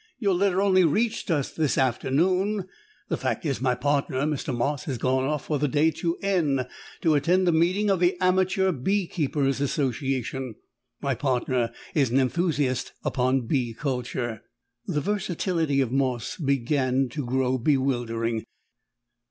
Your 0.17 0.33
letter 0.33 0.63
only 0.63 0.83
reached 0.83 1.29
us 1.29 1.51
this 1.51 1.77
afternoon. 1.77 2.67
The 3.09 3.17
fact 3.17 3.45
is, 3.45 3.61
my 3.61 3.75
partner, 3.75 4.21
Mr. 4.23 4.51
Moss, 4.51 4.85
has 4.85 4.97
gone 4.97 5.25
off 5.25 5.45
for 5.45 5.59
the 5.59 5.67
day 5.67 5.91
to 5.91 6.17
N 6.23 6.67
to 7.01 7.13
attend 7.13 7.47
a 7.47 7.51
meeting 7.51 7.91
of 7.91 7.99
the 7.99 8.19
Amateur 8.19 8.71
Bee 8.71 9.05
keepers' 9.05 9.61
Association 9.61 10.55
my 11.03 11.13
partner 11.13 11.71
is 11.93 12.09
an 12.09 12.17
enthusiast 12.17 12.93
upon 13.03 13.45
bee 13.45 13.75
culture." 13.75 14.41
The 14.87 15.01
versatility 15.01 15.81
of 15.81 15.91
Moss 15.91 16.35
began 16.35 17.07
to 17.09 17.23
grow 17.23 17.59
bewildering. 17.59 18.43